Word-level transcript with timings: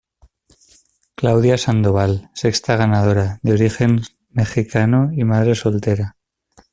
Claudia 1.15 1.59
Sandoval: 1.59 2.31
Sexta 2.33 2.75
ganadora, 2.75 3.39
de 3.43 3.51
origen 3.53 4.01
mexicano 4.31 5.11
y 5.13 5.25
madre 5.25 5.53
soltera. 5.53 6.17